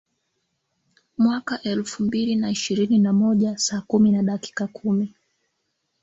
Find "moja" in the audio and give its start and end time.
3.13-3.57